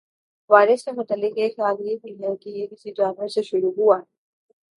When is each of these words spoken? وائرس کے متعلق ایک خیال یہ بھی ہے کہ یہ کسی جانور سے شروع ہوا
وائرس 0.49 0.83
کے 0.85 0.91
متعلق 0.91 1.37
ایک 1.37 1.55
خیال 1.55 1.75
یہ 1.81 1.97
بھی 2.03 2.13
ہے 2.23 2.35
کہ 2.35 2.49
یہ 2.49 2.67
کسی 2.67 2.91
جانور 2.91 3.27
سے 3.27 3.41
شروع 3.43 3.71
ہوا 3.77 3.97